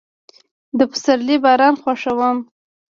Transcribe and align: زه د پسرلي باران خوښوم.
زه 0.77 0.77
د 0.77 0.81
پسرلي 0.91 1.37
باران 1.43 1.73
خوښوم. 1.81 2.37